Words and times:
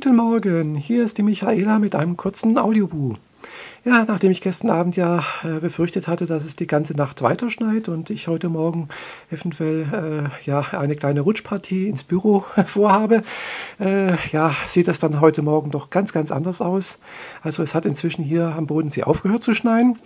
Guten 0.00 0.14
Morgen, 0.14 0.76
hier 0.76 1.04
ist 1.04 1.18
die 1.18 1.24
Michaela 1.24 1.80
mit 1.80 1.96
einem 1.96 2.16
kurzen 2.16 2.56
Audiobuch. 2.56 3.16
Ja, 3.84 4.04
nachdem 4.06 4.30
ich 4.30 4.40
gestern 4.40 4.70
Abend 4.70 4.94
ja 4.94 5.24
äh, 5.42 5.58
befürchtet 5.58 6.06
hatte, 6.06 6.26
dass 6.26 6.44
es 6.44 6.54
die 6.54 6.68
ganze 6.68 6.94
Nacht 6.94 7.20
weiter 7.20 7.50
schneit 7.50 7.88
und 7.88 8.08
ich 8.08 8.28
heute 8.28 8.48
Morgen 8.48 8.90
eventuell 9.28 10.30
äh, 10.30 10.48
ja, 10.48 10.60
eine 10.60 10.94
kleine 10.94 11.22
Rutschpartie 11.22 11.88
ins 11.88 12.04
Büro 12.04 12.44
vorhabe, 12.66 13.22
äh, 13.80 14.12
ja, 14.30 14.54
sieht 14.68 14.86
das 14.86 15.00
dann 15.00 15.20
heute 15.20 15.42
Morgen 15.42 15.72
doch 15.72 15.90
ganz, 15.90 16.12
ganz 16.12 16.30
anders 16.30 16.60
aus. 16.60 17.00
Also 17.42 17.64
es 17.64 17.74
hat 17.74 17.84
inzwischen 17.84 18.22
hier 18.22 18.54
am 18.56 18.68
Bodensee 18.68 19.02
aufgehört 19.02 19.42
zu 19.42 19.52
schneien 19.52 19.98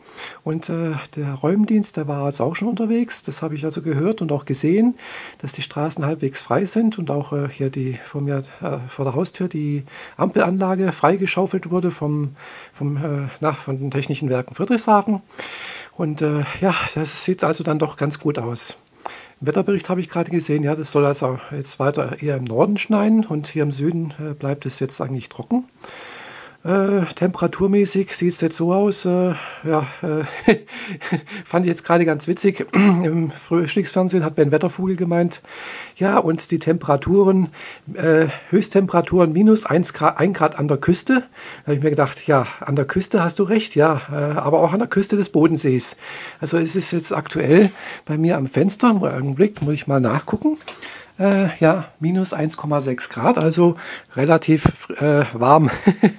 und 0.45 0.69
äh, 0.69 0.93
der 1.17 1.35
Räumdienst, 1.35 1.97
der 1.97 2.09
war 2.09 2.27
jetzt 2.27 2.41
auch 2.41 2.55
schon 2.57 2.69
unterwegs. 2.69 3.23
Das 3.23 3.43
habe 3.43 3.55
ich 3.55 3.65
also 3.65 3.83
gehört 3.83 4.23
und 4.23 4.33
auch 4.33 4.45
gesehen, 4.45 4.95
dass 5.39 5.53
die 5.53 5.63
Straßen 5.63 6.05
halbwegs 6.05 6.41
frei 6.41 6.65
sind 6.65 6.99
und 6.99 7.11
auch 7.11 7.33
äh, 7.33 7.49
hier 7.49 7.71
die 7.71 7.99
vor 8.05 8.21
mir 8.21 8.43
äh, 8.61 8.79
vor 8.89 9.05
der 9.05 9.15
Haustür 9.15 9.49
die 9.49 9.85
Ampelanlage 10.17 10.93
freigeschaufelt 10.93 11.71
wurde 11.71 11.91
vom, 11.91 12.37
vom 12.73 12.99
nach, 13.41 13.59
von 13.59 13.79
den 13.79 13.91
Technischen 13.91 14.29
Werken 14.29 14.55
Friedrichshafen. 14.55 15.23
Und 15.97 16.23
äh, 16.23 16.45
ja, 16.61 16.75
das 16.95 17.25
sieht 17.25 17.45
also 17.45 17.65
dann 17.65 17.79
doch 17.79 17.97
ganz 17.97 18.19
gut 18.19 18.39
aus. 18.39 18.77
Im 19.41 19.49
Wetterbericht 19.49 19.89
habe 19.89 20.01
ich 20.01 20.09
gerade 20.09 20.31
gesehen, 20.31 20.63
ja, 20.63 20.75
das 20.75 20.93
soll 20.93 21.05
also 21.05 21.39
jetzt 21.51 21.79
weiter 21.79 22.23
eher 22.23 22.37
im 22.37 22.45
Norden 22.45 22.79
schneien 22.79 23.27
und 23.27 23.49
hier 23.49 23.65
im 23.65 23.73
Süden 23.73 24.15
äh, 24.21 24.35
bleibt 24.35 24.67
es 24.67 24.79
jetzt 24.79 25.01
eigentlich 25.01 25.29
trocken. 25.29 25.65
Äh, 26.65 27.07
temperaturmäßig 27.17 28.15
sieht 28.15 28.35
es 28.35 28.41
jetzt 28.41 28.57
so 28.57 28.73
aus. 28.73 29.05
Äh, 29.05 29.35
ja, 29.65 29.87
äh, 30.03 30.57
fand 31.45 31.67
ich 31.67 31.71
jetzt 31.71 31.85
gerade 31.85 32.05
ganz 32.05 32.29
witzig. 32.29 32.67
Im 32.73 33.33
Frühstücksfernsehen 33.33 34.25
hat 34.25 34.37
Ben 34.37 34.53
Wettervogel 34.53 34.95
gemeint, 34.95 35.41
ja, 35.97 36.19
und 36.19 36.53
die 36.53 36.61
Temperaturen, 36.61 37.49
äh, 37.95 38.27
Höchsttemperaturen 38.51 39.33
minus 39.33 39.67
1 39.67 39.93
Grad, 39.93 40.21
1 40.21 40.39
Grad 40.39 40.57
an 40.57 40.69
der 40.69 40.77
Küste. 40.77 41.15
Da 41.15 41.67
habe 41.67 41.75
ich 41.75 41.83
mir 41.83 41.91
gedacht, 41.91 42.29
ja, 42.29 42.47
an 42.61 42.77
der 42.77 42.85
Küste 42.85 43.25
hast 43.25 43.41
du 43.41 43.43
recht, 43.43 43.75
ja, 43.75 44.03
äh, 44.13 44.39
aber 44.39 44.61
auch 44.61 44.73
an 44.73 44.79
der 44.79 44.89
Küste 44.89 45.17
des 45.17 45.31
Bodensees. 45.31 45.97
Also 46.41 46.59
es 46.59 46.77
ist 46.77 46.93
jetzt 46.93 47.13
aktuell 47.13 47.73
bei 48.05 48.17
mir 48.17 48.37
am 48.37 48.47
Fenster, 48.47 48.91
im 48.91 49.03
Augenblick 49.03 49.63
muss 49.63 49.75
ich 49.75 49.89
mal 49.89 50.01
nachgucken 50.01 50.59
äh, 51.23 51.49
ja, 51.61 51.89
minus 52.01 52.35
1,6 52.35 53.11
Grad, 53.11 53.39
also 53.39 53.77
relativ 54.17 54.89
äh, 55.01 55.25
warm. 55.33 55.71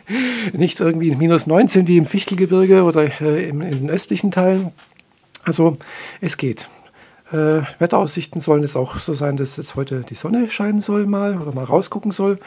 Nicht 0.54 0.80
irgendwie 0.80 1.16
minus 1.16 1.46
19 1.46 1.88
wie 1.88 1.98
im 1.98 2.06
Fichtelgebirge 2.06 2.84
oder 2.84 3.22
äh, 3.22 3.50
in 3.50 3.60
den 3.60 3.90
östlichen 3.90 4.32
Teilen. 4.32 4.72
Also 5.44 5.78
es 6.22 6.38
geht. 6.38 6.70
Äh, 7.34 7.64
Wetteraussichten 7.80 8.40
sollen 8.40 8.64
es 8.64 8.76
auch 8.76 9.00
so 9.00 9.16
sein, 9.16 9.38
dass 9.38 9.58
jetzt 9.58 9.76
heute 9.76 10.02
die 10.08 10.14
Sonne 10.14 10.52
scheinen 10.52 10.82
soll 10.82 11.08
mal 11.08 11.42
oder 11.42 11.52
mal 11.52 11.64
rausgucken 11.64 12.12
soll. 12.12 12.38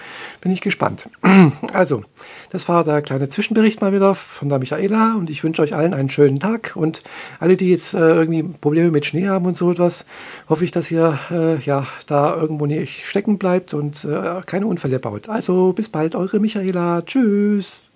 Bin 0.41 0.53
ich 0.53 0.61
gespannt. 0.61 1.09
Also, 1.73 2.05
das 2.51 2.69
war 2.69 2.85
der 2.85 3.03
kleine 3.03 3.29
Zwischenbericht 3.29 3.81
mal 3.81 3.93
wieder 3.93 4.15
von 4.15 4.49
der 4.49 4.59
Michaela 4.59 5.15
und 5.15 5.29
ich 5.29 5.43
wünsche 5.45 5.63
euch 5.63 5.75
allen 5.75 5.95
einen 5.95 6.09
schönen 6.09 6.41
Tag 6.41 6.73
und 6.75 7.03
alle, 7.41 7.57
die 7.57 7.71
jetzt 7.71 7.93
äh, 7.95 7.99
irgendwie 7.99 8.43
Probleme 8.43 8.91
mit 8.91 9.05
Schnee 9.05 9.29
haben 9.29 9.47
und 9.47 9.57
so 9.57 9.71
etwas, 9.71 10.07
hoffe 10.49 10.65
ich, 10.65 10.71
dass 10.71 10.91
ihr 10.91 11.19
äh, 11.31 11.59
ja 11.61 11.87
da 12.07 12.35
irgendwo 12.37 12.67
nicht 12.67 13.07
stecken 13.07 13.39
bleibt 13.39 13.75
und 13.75 14.05
äh, 14.05 14.43
keine 14.47 14.67
Unfälle 14.67 14.99
baut. 14.99 15.29
Also, 15.29 15.73
bis 15.73 15.89
bald, 15.89 16.15
eure 16.15 16.41
Michaela. 16.41 17.03
Tschüss. 17.03 17.89